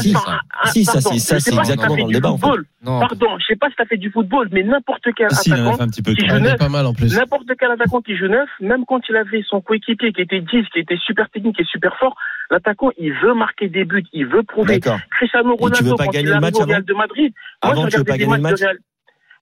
Si, 0.72 0.86
ça, 0.86 1.02
c'est- 1.02 1.20
ça, 1.20 1.36
exactement 1.38 1.96
dans 1.98 2.08
le 2.08 2.14
débat. 2.14 2.34
Pardon, 2.86 3.28
je 3.40 3.46
sais 3.48 3.56
pas 3.56 3.68
si 3.70 3.76
t'as 3.78 3.86
fait 3.86 3.98
du 3.98 4.12
football, 4.12 4.37
mais 4.52 4.64
n'importe 4.64 5.08
quel 5.16 5.32
Si, 5.32 5.50
il 5.50 5.54
en 5.54 5.58
a 5.58 5.60
attaquant, 5.60 5.78
fait 5.78 5.84
un 5.84 5.88
petit 5.88 6.02
peu. 6.02 6.14
qui 6.14 6.28
joue 6.28 6.40
neuf, 6.40 6.58
pas 6.58 6.70
mal 6.70 6.86
en 6.86 6.94
plus. 6.94 7.16
n'importe 7.16 7.50
quel 7.60 7.72
attaquant 7.72 8.02
qui 8.02 8.16
joue 8.16 8.28
neuf, 8.28 8.50
même 8.60 8.86
quand 8.86 9.02
il 9.10 9.16
avait 9.16 9.44
son 9.48 9.62
coéquipier 9.62 10.14
qui 10.14 10.22
était 10.22 10.42
10, 10.42 10.48
qui 10.74 10.80
était 10.80 10.98
super 10.98 11.30
technique 11.30 11.60
et 11.60 11.66
super 11.66 11.96
fort, 11.98 12.16
l'attaquant, 12.52 12.92
il 12.98 13.14
veut 13.14 13.34
marquer 13.34 13.70
des 13.70 13.86
buts, 13.86 14.06
il 14.14 14.26
veut 14.28 14.44
prouver. 14.44 14.80
Cristiano 14.80 15.56
tu 15.56 15.64
veux 15.64 15.70
Ronaldo, 15.70 15.96
pas 15.96 16.06
quand 16.06 16.12
gagner 16.12 16.30
il 16.30 16.34
le 16.34 16.40
match 16.40 16.56
au 16.56 16.66
Real 16.66 16.84
de 16.84 16.94
Madrid, 16.94 17.34
moi, 17.64 17.72
Avant, 17.72 17.84
j'ai 17.84 17.90
tu 17.90 17.98
veux 17.98 18.02
regardé 18.04 18.12
pas 18.12 18.14
des 18.14 18.20
gagner 18.20 18.36
le 18.36 18.42
matchs 18.42 18.52
match 18.52 18.60
de 18.60 18.66
Real. 18.66 18.78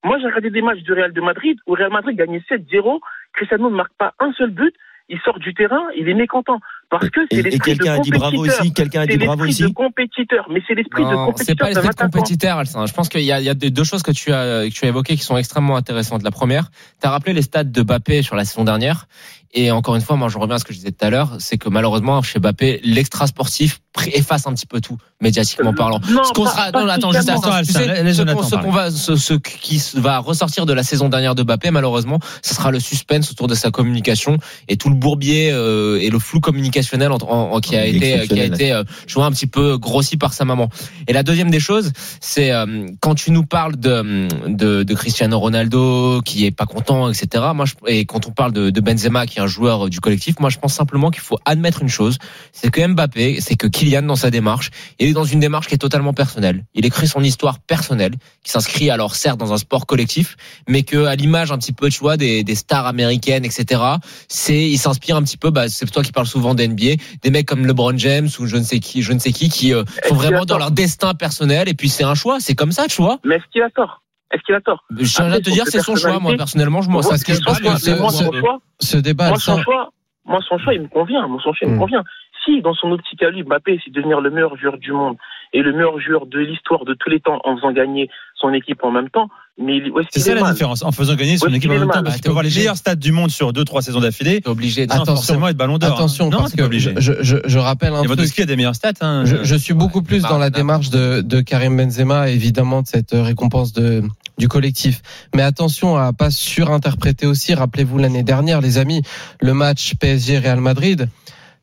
Moi, 0.03 0.17
j'ai 0.19 0.25
regardé 0.27 0.49
des 0.51 0.61
matchs 0.61 0.81
du 0.81 0.93
Real 0.93 1.13
de 1.13 1.21
Madrid 1.21 1.57
où 1.65 1.73
Real 1.73 1.91
Madrid 1.91 2.15
gagnait 2.15 2.43
7-0. 2.49 2.99
Cristiano 3.33 3.69
ne 3.69 3.75
marque 3.75 3.93
pas 3.97 4.13
un 4.19 4.31
seul 4.33 4.51
but. 4.51 4.73
Il 5.09 5.19
sort 5.19 5.39
du 5.39 5.53
terrain, 5.53 5.83
il 5.95 6.09
est 6.09 6.13
mécontent. 6.15 6.59
Parce 6.99 7.09
que 7.11 7.21
Et, 7.21 7.25
c'est 7.31 7.37
et 7.37 7.41
l'esprit 7.43 7.73
de 7.73 7.77
quelqu'un 7.77 7.93
a 7.93 7.99
dit 7.99 8.11
bravo 8.11 8.45
aussi. 8.45 8.73
Quelqu'un 8.73 9.01
a 9.01 9.05
dit 9.07 9.17
bravo 9.17 9.43
l'esprit 9.45 9.63
aussi. 9.65 9.71
de 9.71 9.75
compétiteur. 9.75 10.45
Mais 10.49 10.61
c'est 10.67 10.75
l'esprit 10.75 11.03
de 11.03 11.09
compétiteur. 11.09 11.45
c'est 11.45 11.55
pas 11.55 11.67
l'esprit 11.69 11.89
de 11.89 12.11
compétiteur, 12.11 12.57
Alcin. 12.57 12.85
Je 12.85 12.93
pense 12.93 13.09
qu'il 13.09 13.21
y 13.21 13.31
a, 13.31 13.39
il 13.39 13.45
y 13.45 13.49
a 13.49 13.53
des- 13.53 13.69
deux 13.69 13.83
choses 13.83 14.03
que 14.03 14.11
tu 14.11 14.31
as, 14.31 14.67
que 14.67 14.73
tu 14.73 14.85
as 14.85 14.87
évoquées 14.87 15.15
qui 15.15 15.23
sont 15.23 15.37
extrêmement 15.37 15.75
intéressantes. 15.77 16.23
La 16.23 16.31
première, 16.31 16.69
tu 17.01 17.07
as 17.07 17.09
rappelé 17.11 17.33
les 17.33 17.41
stats 17.41 17.63
de 17.63 17.81
Mbappé 17.81 18.21
sur 18.21 18.35
la 18.35 18.45
saison 18.45 18.63
dernière. 18.63 19.07
Et 19.53 19.71
encore 19.71 19.95
une 19.95 20.01
fois, 20.01 20.15
moi, 20.17 20.27
je 20.29 20.37
reviens 20.37 20.55
à 20.55 20.59
ce 20.59 20.65
que 20.65 20.73
je 20.73 20.79
disais 20.79 20.91
tout 20.91 21.05
à 21.05 21.09
l'heure, 21.09 21.35
c'est 21.39 21.57
que 21.57 21.69
malheureusement, 21.69 22.21
chez 22.21 22.39
Mbappé, 22.39 22.81
l'extra 22.83 23.25
sportif 23.27 23.79
efface 24.13 24.47
un 24.47 24.53
petit 24.53 24.65
peu 24.65 24.81
tout, 24.81 24.97
médiatiquement 25.21 25.73
parlant. 25.73 25.99
Non, 26.09 26.23
ce 26.23 26.33
qu'on 26.33 26.45
sera, 26.45 26.71
non, 26.71 26.87
attends, 26.87 27.11
juste 27.11 27.29
attends, 27.29 27.59
tu 27.59 27.71
sais, 27.71 28.05
ce 28.13 28.17
Jonathan 28.17 28.37
qu'on, 28.39 28.43
ce 28.43 28.49
parler. 28.51 28.65
qu'on 28.65 28.71
va, 28.73 28.91
ce, 28.91 29.15
ce 29.15 29.33
qui 29.33 29.81
va 29.95 30.19
ressortir 30.19 30.65
de 30.65 30.73
la 30.73 30.83
saison 30.83 31.09
dernière 31.09 31.35
de 31.35 31.43
Mbappé, 31.43 31.71
malheureusement, 31.71 32.19
ce 32.41 32.53
sera 32.55 32.71
le 32.71 32.79
suspense 32.79 33.31
autour 33.31 33.47
de 33.47 33.55
sa 33.55 33.71
communication 33.71 34.37
et 34.67 34.77
tout 34.77 34.89
le 34.89 34.95
bourbier 34.95 35.51
euh, 35.51 35.99
et 36.01 36.09
le 36.09 36.19
flou 36.19 36.39
communicationnel 36.39 37.11
en- 37.11 37.17
en- 37.21 37.51
en- 37.53 37.59
qui 37.59 37.75
a 37.75 37.85
été, 37.85 38.27
qui 38.27 38.39
a 38.39 38.43
été 38.45 38.71
euh, 38.71 38.83
je 39.07 39.13
vois 39.15 39.25
un 39.25 39.31
petit 39.31 39.47
peu 39.47 39.77
grossi 39.77 40.17
par 40.17 40.33
sa 40.33 40.45
maman. 40.45 40.69
Et 41.07 41.13
la 41.13 41.23
deuxième 41.23 41.49
des 41.51 41.59
choses, 41.59 41.91
c'est 42.21 42.51
euh, 42.51 42.87
quand 42.99 43.15
tu 43.15 43.31
nous 43.31 43.45
parles 43.45 43.75
de, 43.77 44.27
de, 44.47 44.83
de 44.83 44.93
Cristiano 44.93 45.39
Ronaldo 45.39 46.21
qui 46.23 46.45
est 46.45 46.51
pas 46.51 46.65
content, 46.65 47.09
etc. 47.09 47.43
Moi, 47.53 47.65
je, 47.65 47.73
et 47.87 48.05
quand 48.05 48.27
on 48.27 48.31
parle 48.31 48.51
de, 48.51 48.69
de 48.69 48.81
Benzema 48.81 49.25
qui 49.25 49.39
est 49.39 49.41
un 49.41 49.47
joueur 49.47 49.89
du 49.89 49.99
collectif, 49.99 50.39
moi 50.39 50.49
je 50.49 50.57
pense 50.59 50.73
simplement 50.73 51.11
qu'il 51.11 51.21
faut 51.21 51.37
admettre 51.45 51.81
une 51.81 51.89
chose, 51.89 52.17
c'est 52.51 52.69
que 52.71 52.85
Mbappé, 52.85 53.39
c'est 53.41 53.55
que 53.55 53.67
Kylian 53.85 54.01
dans 54.03 54.15
sa 54.15 54.31
démarche, 54.31 54.71
il 54.99 55.09
est 55.09 55.13
dans 55.13 55.23
une 55.23 55.39
démarche 55.39 55.67
qui 55.67 55.75
est 55.75 55.79
totalement 55.79 56.13
personnelle. 56.13 56.63
Il 56.73 56.85
écrit 56.85 57.07
son 57.07 57.21
histoire 57.23 57.59
personnelle, 57.59 58.13
qui 58.43 58.51
s'inscrit 58.51 58.89
alors 58.89 59.15
certes 59.15 59.39
dans 59.39 59.53
un 59.53 59.57
sport 59.57 59.85
collectif, 59.85 60.35
mais 60.67 60.81
que 60.83 61.05
à 61.05 61.15
l'image 61.15 61.51
un 61.51 61.57
petit 61.59 61.71
peu, 61.73 61.89
tu 61.89 61.99
vois, 61.99 62.17
des, 62.17 62.43
des 62.43 62.55
stars 62.55 62.87
américaines, 62.87 63.45
etc. 63.45 63.81
C'est, 64.27 64.69
il 64.69 64.77
s'inspire 64.77 65.15
un 65.17 65.23
petit 65.23 65.37
peu. 65.37 65.51
Bah, 65.51 65.69
c'est 65.69 65.85
toi 65.91 66.01
qui 66.03 66.11
parles 66.11 66.25
souvent 66.27 66.55
d'NBA, 66.55 66.95
des 67.21 67.29
mecs 67.29 67.45
comme 67.47 67.65
LeBron 67.67 67.97
James 67.97 68.27
ou 68.39 68.47
je 68.47 68.57
ne 68.57 68.63
sais 68.63 68.79
qui, 68.79 69.01
je 69.03 69.13
ne 69.13 69.19
sais 69.19 69.31
qui, 69.31 69.49
qui 69.49 69.73
euh, 69.73 69.83
sont 70.07 70.15
vraiment 70.15 70.45
dans 70.45 70.57
leur 70.57 70.71
destin 70.71 71.13
personnel. 71.13 71.69
Et 71.69 71.73
puis 71.75 71.89
c'est 71.89 72.03
un 72.03 72.15
choix, 72.15 72.39
c'est 72.39 72.55
comme 72.55 72.71
ça, 72.71 72.87
tu 72.87 73.01
vois. 73.01 73.19
Mais 73.23 73.35
est-ce 73.35 73.45
qu'il 73.51 73.61
a 73.61 73.69
tort? 73.69 74.01
Est-ce 74.31 74.41
qu'il 74.43 74.55
a 74.55 74.61
tort? 74.61 74.83
Je 74.99 75.21
à 75.21 75.25
Après, 75.25 75.41
te 75.41 75.49
dire, 75.51 75.65
c'est 75.67 75.79
son 75.81 75.95
choix. 75.95 76.19
Moi, 76.19 76.33
personnellement, 76.35 76.81
je 76.81 76.87
m'en 76.87 76.93
Moi, 76.95 77.03
ça 77.03 77.17
se 77.17 77.23
pas, 77.23 77.77
ce- 77.77 77.95
son 77.95 78.21
choix, 78.41 78.57
Ce 78.79 78.97
débat, 78.97 79.29
moi, 79.29 79.39
son 79.39 79.61
choix, 79.61 79.91
moi, 80.25 80.39
son 80.49 80.57
choix, 80.57 80.73
il 80.73 80.81
me 80.81 80.87
convient. 80.87 81.27
Moi, 81.27 81.39
son 81.43 81.53
choix, 81.53 81.67
il 81.67 81.69
me 81.69 81.75
Hmm. 81.75 81.79
convient. 81.79 82.03
Si, 82.45 82.61
dans 82.61 82.73
son 82.75 82.91
optique 82.91 83.21
à 83.23 83.29
lui, 83.29 83.43
Mbappé, 83.43 83.79
c'est 83.83 83.91
de 83.91 83.95
devenir 83.95 84.21
le 84.21 84.29
meilleur 84.29 84.55
joueur 84.57 84.77
du 84.77 84.91
monde 84.91 85.17
et 85.53 85.61
le 85.61 85.71
meilleur 85.73 85.99
joueur 85.99 86.25
de 86.27 86.39
l'histoire 86.39 86.85
de 86.85 86.93
tous 86.93 87.09
les 87.09 87.19
temps 87.19 87.39
en 87.43 87.55
faisant 87.55 87.71
gagner 87.71 88.09
son 88.35 88.53
équipe 88.53 88.83
en 88.83 88.91
même 88.91 89.09
temps, 89.09 89.29
mais 89.57 89.77
il- 89.77 89.89
où 89.91 89.99
est-ce 89.99 90.09
C'est 90.11 90.19
qu'il 90.19 90.21
ça 90.23 90.31
est 90.33 90.35
la 90.35 90.41
mal 90.41 90.53
différence. 90.53 90.83
En 90.83 90.91
faisant 90.91 91.15
gagner 91.15 91.37
son 91.37 91.47
équipe 91.53 91.71
en 91.71 91.73
même 91.73 91.81
temps, 91.87 91.95
mal. 91.95 92.03
parce 92.03 92.21
que 92.21 92.29
voir 92.29 92.43
les 92.43 92.49
meilleurs 92.53 92.75
stats 92.77 92.95
du 92.95 93.11
monde 93.11 93.31
sur 93.31 93.53
deux, 93.53 93.63
trois 93.63 93.81
saisons 93.81 94.01
d'affilée. 94.01 94.41
Obligé. 94.45 94.85
forcément 95.05 95.47
être 95.47 95.57
ballon 95.57 95.77
d'or. 95.77 95.91
hein. 95.91 95.93
attention, 95.95 96.29
non, 96.29 96.39
parce 96.39 96.53
que 96.55 96.61
obligé. 96.63 96.93
je, 96.97 97.13
je, 97.21 97.37
je 97.45 97.57
rappelle 97.59 97.93
un 97.93 97.97
truc. 97.99 98.09
Lewandowski 98.09 98.41
a 98.41 98.45
des 98.45 98.55
meilleurs 98.57 98.75
stats. 98.75 98.91
Hein. 99.01 99.23
Je, 99.25 99.43
je 99.43 99.55
suis 99.55 99.73
beaucoup 99.73 100.01
plus 100.01 100.21
Bah, 100.23 100.29
dans 100.29 100.37
la 100.37 100.49
bah, 100.49 100.57
démarche 100.57 100.89
de, 100.89 101.21
de 101.21 101.41
Karim 101.41 101.77
Benzema, 101.77 102.29
évidemment, 102.29 102.81
de 102.81 102.87
cette 102.87 103.11
récompense 103.13 103.71
de, 103.71 104.03
du 104.37 104.49
collectif. 104.49 105.01
Mais 105.33 105.41
attention 105.41 105.95
à 105.95 106.11
pas 106.11 106.29
surinterpréter 106.31 107.25
aussi. 107.25 107.53
Rappelez-vous 107.53 107.97
l'année 107.97 108.23
dernière, 108.23 108.59
les 108.59 108.77
amis, 108.77 109.01
le 109.39 109.53
match 109.53 109.93
PSG-Real 109.99 110.59
Madrid, 110.59 111.07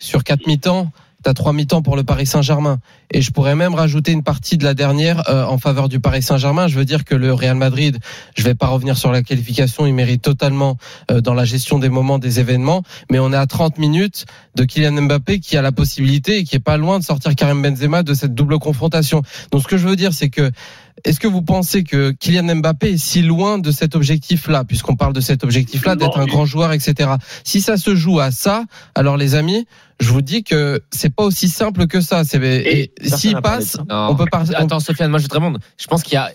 sur 0.02 0.24
quatre 0.24 0.46
mi-temps, 0.46 0.90
t'as 1.22 1.32
trois 1.32 1.52
mi-temps 1.52 1.82
pour 1.82 1.94
le 1.94 2.02
Paris 2.02 2.26
Saint-Germain. 2.26 2.80
Et 3.12 3.22
je 3.22 3.30
pourrais 3.30 3.54
même 3.54 3.74
rajouter 3.74 4.10
une 4.10 4.24
partie 4.24 4.56
de 4.56 4.64
la 4.64 4.74
dernière 4.74 5.28
euh, 5.28 5.44
en 5.44 5.58
faveur 5.58 5.88
du 5.88 6.00
Paris 6.00 6.22
Saint-Germain. 6.22 6.66
Je 6.66 6.76
veux 6.76 6.84
dire 6.84 7.04
que 7.04 7.14
le 7.14 7.32
Real 7.32 7.56
Madrid, 7.56 7.98
je 8.34 8.42
vais 8.42 8.56
pas 8.56 8.66
revenir 8.66 8.96
sur 8.96 9.12
la 9.12 9.22
qualification, 9.22 9.86
il 9.86 9.94
mérite 9.94 10.22
totalement 10.22 10.76
euh, 11.10 11.20
dans 11.20 11.34
la 11.34 11.44
gestion 11.44 11.78
des 11.78 11.88
moments, 11.88 12.18
des 12.18 12.40
événements. 12.40 12.82
Mais 13.10 13.20
on 13.20 13.32
est 13.32 13.36
à 13.36 13.46
30 13.46 13.78
minutes 13.78 14.26
de 14.56 14.64
Kylian 14.64 15.02
Mbappé 15.02 15.38
qui 15.38 15.56
a 15.56 15.62
la 15.62 15.72
possibilité 15.72 16.38
et 16.38 16.44
qui 16.44 16.56
est 16.56 16.60
pas 16.60 16.76
loin 16.76 16.98
de 16.98 17.04
sortir 17.04 17.36
Karim 17.36 17.62
Benzema 17.62 18.02
de 18.02 18.14
cette 18.14 18.34
double 18.34 18.58
confrontation. 18.58 19.22
Donc 19.52 19.62
ce 19.62 19.68
que 19.68 19.76
je 19.76 19.86
veux 19.86 19.96
dire, 19.96 20.12
c'est 20.12 20.30
que 20.30 20.50
est-ce 21.04 21.18
que 21.20 21.26
vous 21.26 21.42
pensez 21.42 21.84
que 21.84 22.12
Kylian 22.12 22.56
Mbappé 22.56 22.92
est 22.92 22.96
si 22.96 23.22
loin 23.22 23.58
de 23.58 23.70
cet 23.70 23.94
objectif-là, 23.96 24.64
puisqu'on 24.64 24.96
parle 24.96 25.12
de 25.12 25.20
cet 25.20 25.44
objectif-là, 25.44 25.96
d'être 25.96 26.18
un 26.18 26.26
grand 26.26 26.44
joueur, 26.46 26.72
etc. 26.72 27.10
Si 27.44 27.60
ça 27.60 27.76
se 27.76 27.94
joue 27.94 28.20
à 28.20 28.30
ça, 28.30 28.64
alors 28.94 29.16
les 29.16 29.34
amis, 29.34 29.66
je 30.00 30.10
vous 30.10 30.22
dis 30.22 30.44
que 30.44 30.80
c'est 30.90 31.14
pas 31.14 31.24
aussi 31.24 31.48
simple 31.48 31.86
que 31.86 32.00
ça. 32.00 32.22
Et, 32.34 32.92
s'il 33.04 33.36
passe, 33.40 33.76
on 33.90 34.14
peut 34.16 34.26
pas. 34.30 34.44
on- 34.50 34.52
Attends, 34.54 34.80
Sofiane, 34.80 35.10
moi 35.10 35.18
je 35.20 35.26
te 35.26 35.34
répondre. 35.34 35.58
Je 35.78 35.86
pense 35.86 36.02
qu'il 36.02 36.14
y 36.14 36.16
a, 36.16 36.30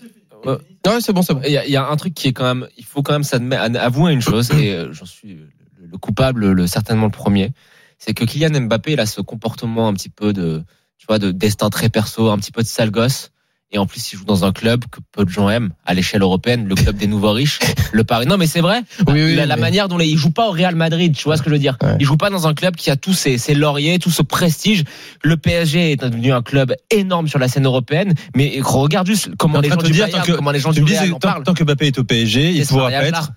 euh, 0.45 0.57
Non, 0.85 0.99
c'est 1.01 1.13
bon, 1.13 1.21
c'est 1.21 1.33
bon. 1.33 1.41
il 1.45 1.51
y, 1.51 1.57
a, 1.57 1.65
il 1.65 1.71
y 1.71 1.75
a 1.77 1.87
un 1.87 1.95
truc 1.95 2.13
qui 2.13 2.27
est 2.27 2.33
quand 2.33 2.43
même, 2.45 2.67
il 2.77 2.85
faut 2.85 3.01
quand 3.03 3.13
même 3.13 3.23
s'admettre, 3.23 3.77
avouer 3.79 4.13
une 4.13 4.21
chose, 4.21 4.51
et 4.51 4.71
euh, 4.73 4.91
j'en 4.93 5.05
suis 5.05 5.33
le, 5.33 5.49
le 5.91 5.97
coupable, 5.97 6.51
le, 6.51 6.67
certainement 6.67 7.05
le 7.05 7.11
premier, 7.11 7.51
c'est 7.99 8.13
que 8.13 8.23
Kylian 8.25 8.61
Mbappé, 8.61 8.93
il 8.93 8.99
a 8.99 9.05
ce 9.05 9.21
comportement 9.21 9.87
un 9.87 9.93
petit 9.93 10.09
peu 10.09 10.33
de, 10.33 10.63
tu 10.97 11.05
vois, 11.07 11.19
de 11.19 11.31
destin 11.31 11.69
très 11.69 11.89
perso, 11.89 12.29
un 12.29 12.37
petit 12.37 12.51
peu 12.51 12.61
de 12.61 12.67
sale 12.67 12.91
gosse. 12.91 13.31
Et 13.71 13.77
en 13.77 13.85
plus, 13.85 14.13
il 14.13 14.17
joue 14.17 14.23
dans 14.23 14.45
un 14.45 14.53
club 14.53 14.85
que 14.89 14.99
peu 15.11 15.25
de 15.25 15.29
gens 15.29 15.49
aiment 15.49 15.71
à 15.85 15.93
l'échelle 15.93 16.21
européenne, 16.21 16.67
le 16.67 16.75
club 16.75 16.95
des 16.95 17.07
nouveaux 17.07 17.33
riches, 17.33 17.59
le 17.91 18.05
Paris. 18.05 18.25
Non, 18.25 18.37
mais 18.37 18.47
c'est 18.47 18.61
vrai. 18.61 18.81
Oui, 19.07 19.21
oui, 19.21 19.35
la, 19.35 19.57
manière 19.57 19.89
dont 19.89 19.97
les, 19.97 20.07
il 20.07 20.17
joue 20.17 20.31
pas 20.31 20.47
au 20.47 20.51
Real 20.51 20.75
Madrid, 20.75 21.13
tu 21.13 21.25
vois 21.25 21.35
ce 21.35 21.41
que 21.41 21.49
je 21.49 21.55
veux 21.55 21.59
dire. 21.59 21.77
Ouais. 21.81 21.97
Il 21.99 22.05
joue 22.05 22.15
pas 22.15 22.29
dans 22.29 22.47
un 22.47 22.53
club 22.53 22.77
qui 22.77 22.89
a 22.89 22.95
tous 22.95 23.13
ses, 23.13 23.37
ses 23.37 23.55
lauriers, 23.55 23.99
tout 23.99 24.09
ce 24.09 24.21
prestige. 24.21 24.85
Le 25.21 25.35
PSG 25.35 25.91
est 25.91 25.95
devenu 25.97 26.31
un 26.31 26.41
club 26.41 26.73
énorme 26.91 27.27
sur 27.27 27.39
la 27.39 27.49
scène 27.49 27.65
européenne, 27.65 28.13
mais 28.35 28.59
regarde 28.63 29.05
juste 29.05 29.31
comment 29.37 29.59
les 29.59 29.69
en 29.69 29.75
gens 29.75 29.81
du 29.81 29.91
Bayern, 29.91 30.23
comment 30.33 30.51
les 30.51 30.59
gens 30.59 30.71
du 30.71 30.83
Real 30.83 31.13
en 31.13 31.19
parlent. 31.19 31.43
tant 31.43 31.53
que 31.53 31.63
Mbappé 31.65 31.87
est 31.87 31.99
au 31.99 32.05
PSG, 32.05 32.51
il 32.51 32.65
pourra 32.65 32.89
être 32.91 33.31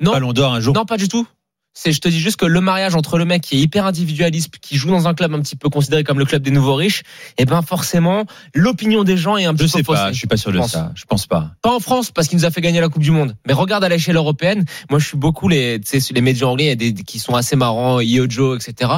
Non, 0.00 0.12
Ballon 0.12 0.32
d'or 0.32 0.54
un 0.54 0.60
jour. 0.60 0.74
non, 0.74 0.84
pas 0.84 0.96
du 0.96 1.08
tout. 1.08 1.26
C'est, 1.74 1.92
je 1.92 2.00
te 2.00 2.08
dis 2.08 2.20
juste 2.20 2.36
que 2.36 2.44
le 2.46 2.60
mariage 2.60 2.94
entre 2.94 3.18
le 3.18 3.24
mec 3.24 3.42
qui 3.42 3.56
est 3.56 3.60
hyper 3.60 3.86
individualiste, 3.86 4.58
qui 4.60 4.76
joue 4.76 4.90
dans 4.90 5.08
un 5.08 5.14
club 5.14 5.34
un 5.34 5.40
petit 5.40 5.56
peu 5.56 5.70
considéré 5.70 6.04
comme 6.04 6.18
le 6.18 6.24
club 6.24 6.42
des 6.42 6.50
nouveaux 6.50 6.74
riches, 6.74 7.02
et 7.38 7.44
ben 7.44 7.62
forcément, 7.62 8.24
l'opinion 8.54 9.04
des 9.04 9.16
gens 9.16 9.36
est 9.36 9.46
un 9.46 9.52
Je 9.52 9.56
petit 9.56 9.68
sais 9.68 9.78
peu 9.78 9.84
faussée. 9.84 10.02
pas, 10.02 10.12
je 10.12 10.18
suis 10.18 10.26
pas 10.26 10.36
sûr 10.36 10.52
de 10.52 10.60
ça. 10.62 10.92
Je 10.94 11.04
pense 11.04 11.26
pas. 11.26 11.52
Pas 11.62 11.74
en 11.74 11.80
France 11.80 12.10
parce 12.10 12.28
qu'il 12.28 12.38
nous 12.38 12.44
a 12.44 12.50
fait 12.50 12.60
gagner 12.60 12.80
la 12.80 12.88
Coupe 12.88 13.02
du 13.02 13.10
Monde. 13.10 13.36
Mais 13.46 13.54
regarde 13.54 13.84
à 13.84 13.88
l'échelle 13.88 14.16
européenne. 14.16 14.64
Moi, 14.90 14.98
je 14.98 15.06
suis 15.06 15.16
beaucoup 15.16 15.48
les, 15.48 15.80
tu 15.80 15.98
sais, 15.98 16.12
les 16.12 16.20
médias 16.20 16.46
anglais, 16.46 16.64
il 16.64 16.68
y 16.68 16.72
a 16.72 16.92
des 16.92 16.92
qui 17.02 17.18
sont 17.18 17.34
assez 17.34 17.56
marrants, 17.56 18.00
Yojo, 18.00 18.56
etc. 18.56 18.92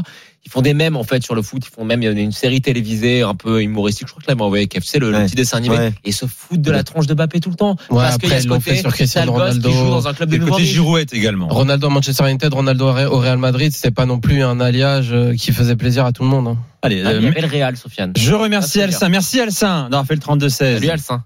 Ils 0.47 0.51
font 0.51 0.61
des 0.61 0.75
mèmes 0.75 0.97
en 0.97 1.05
fait 1.05 1.23
sur 1.23 1.35
le 1.35 1.41
foot. 1.43 1.63
Ils 1.67 1.75
font 1.75 1.85
même 1.85 2.03
il 2.03 2.05
y 2.05 2.09
a 2.09 2.11
une 2.11 2.31
série 2.33 2.61
télévisée 2.61 3.23
un 3.23 3.35
peu 3.35 3.63
humoristique. 3.63 4.07
Je 4.09 4.13
crois 4.13 4.23
que 4.23 4.31
là, 4.31 4.35
m'a 4.35 4.45
envoyé 4.45 4.67
KFC 4.67 4.99
le, 4.99 5.11
petit 5.13 5.35
dessin 5.35 5.57
animé 5.57 5.77
Ouais. 5.77 5.89
et 6.05 6.11
ils 6.11 6.13
se 6.13 6.27
foutent 6.27 6.61
de 6.61 6.71
la 6.71 6.83
tronche 6.85 7.07
de 7.07 7.15
Mbappé 7.15 7.41
tout 7.41 7.49
le 7.51 7.57
temps. 7.57 7.77
Ouais, 7.91 7.99
parce 8.03 8.19
qu'il 8.19 8.29
y 8.29 8.33
a 8.33 8.37
après, 8.37 8.41
ce 8.41 8.45
ils 8.45 8.49
l'ont 8.49 8.57
côté 8.57 8.71
fait 8.73 8.77
sur 8.81 8.93
Cristiano 8.93 9.33
qui 9.33 9.39
Ronaldo. 9.39 9.71
joue 9.71 9.91
dans 9.91 10.07
un 10.09 10.13
club 10.15 10.29
de 10.31 10.37
côté. 10.39 10.65
Girouette 10.65 11.15
également. 11.15 11.49
Ronaldo 11.49 11.87
à 11.87 11.91
Manchester 11.91 12.29
United, 12.29 12.53
Ronaldo 12.53 12.87
au 12.89 13.19
Real 13.19 13.39
Madrid, 13.39 13.73
c'était 13.73 13.91
pas 13.91 14.05
non 14.07 14.19
plus 14.21 14.43
un 14.43 14.61
alliage 14.61 15.09
euh, 15.13 15.35
qui 15.35 15.53
faisait 15.53 15.77
plaisir 15.77 16.05
à 16.05 16.13
tout 16.13 16.23
le 16.23 16.29
monde. 16.29 16.47
hein. 16.49 16.57
Allez, 16.83 17.03
Ah, 17.05 17.09
euh, 17.09 17.19
il 17.21 17.25
y 17.25 17.29
avait 17.29 17.41
le 17.41 17.47
Real, 17.49 17.77
Sofiane. 17.79 18.13
je 18.17 18.35
remercie 18.35 18.83
Alcin. 18.83 19.09
Merci 19.09 19.41
Alcin 19.41 19.85
d'avoir 19.89 20.05
fait 20.07 20.15
le 20.15 20.21
32-16. 20.21 20.51
Salut 20.51 20.91
Alcin. 20.91 21.25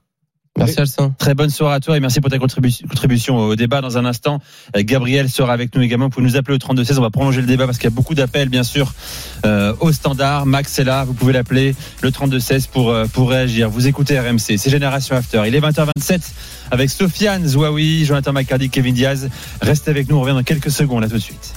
Merci 0.59 0.81
Alcin. 0.81 1.15
Très 1.19 1.35
bonne 1.35 1.51
soirée 1.51 1.75
à 1.77 1.81
toi 1.81 1.97
et 1.97 2.01
merci 2.01 2.21
pour 2.21 2.31
ta 2.31 2.39
contribu- 2.39 2.87
contribution 2.89 3.37
au 3.39 3.57
débat. 3.57 3.81
Dans 3.81 3.97
un 3.99 4.05
instant, 4.05 4.41
euh, 4.77 4.83
Gabriel 4.85 5.31
sera 5.31 5.53
avec 5.53 5.75
nous 5.75 5.83
également. 5.83 6.07
Vous 6.07 6.11
pouvez 6.11 6.27
nous 6.27 6.37
appeler 6.37 6.55
au 6.57 6.59
32-16. 6.59 6.99
On 6.99 7.03
va 7.03 7.11
prolonger 7.11 7.41
le 7.41 7.47
débat 7.47 7.67
parce 7.67 7.79
qu'il 7.79 7.89
y 7.89 7.93
a 7.93 7.95
beaucoup 7.95 8.15
d'appels, 8.15 8.49
bien 8.49 8.63
sûr, 8.65 8.93
euh, 9.47 9.73
au 9.81 9.93
standard. 9.93 10.47
Max 10.47 10.79
est 10.79 10.85
là. 10.85 11.05
Vous 11.05 11.15
pouvez 11.15 11.33
l'appeler 11.33 11.75
le 12.03 12.11
32-16 12.11 12.67
pour, 12.67 12.91
euh, 12.91 13.07
pour 13.07 13.31
réagir. 13.31 13.71
Vous 13.71 13.87
écoutez 13.87 14.19
RMC. 14.19 14.59
C'est 14.59 14.71
Génération 14.71 15.17
After. 15.17 15.43
Il 15.47 15.55
est 15.55 15.61
20h27 15.61 16.21
avec 16.71 16.91
Sofiane 16.91 17.47
Zouaoui, 17.47 18.05
Jonathan 18.05 18.33
McCarty, 18.33 18.69
Kevin 18.69 18.95
Diaz. 18.95 19.29
Restez 19.63 19.91
avec 19.91 20.09
nous. 20.11 20.17
On 20.17 20.21
revient 20.23 20.35
dans 20.35 20.43
quelques 20.43 20.71
secondes. 20.71 21.05
À 21.05 21.09
tout 21.09 21.15
de 21.15 21.21
suite. 21.21 21.55